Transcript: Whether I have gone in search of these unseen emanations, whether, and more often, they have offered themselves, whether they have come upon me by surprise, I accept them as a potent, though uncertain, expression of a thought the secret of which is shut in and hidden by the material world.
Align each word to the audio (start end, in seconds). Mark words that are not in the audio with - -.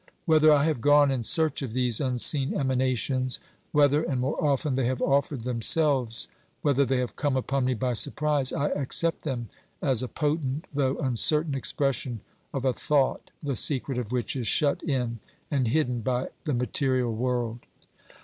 Whether 0.25 0.51
I 0.51 0.65
have 0.65 0.81
gone 0.81 1.11
in 1.11 1.21
search 1.21 1.61
of 1.61 1.73
these 1.73 2.01
unseen 2.01 2.55
emanations, 2.55 3.39
whether, 3.71 4.01
and 4.01 4.19
more 4.19 4.43
often, 4.43 4.73
they 4.73 4.87
have 4.87 4.99
offered 4.99 5.43
themselves, 5.43 6.27
whether 6.63 6.85
they 6.85 6.97
have 6.97 7.15
come 7.15 7.37
upon 7.37 7.65
me 7.65 7.75
by 7.75 7.93
surprise, 7.93 8.51
I 8.51 8.69
accept 8.69 9.21
them 9.21 9.49
as 9.79 10.01
a 10.01 10.07
potent, 10.07 10.65
though 10.73 10.97
uncertain, 10.97 11.53
expression 11.53 12.21
of 12.51 12.65
a 12.65 12.73
thought 12.73 13.29
the 13.43 13.55
secret 13.55 13.99
of 13.99 14.11
which 14.11 14.35
is 14.35 14.47
shut 14.47 14.81
in 14.81 15.19
and 15.51 15.67
hidden 15.67 16.01
by 16.01 16.29
the 16.45 16.55
material 16.55 17.13
world. 17.13 17.59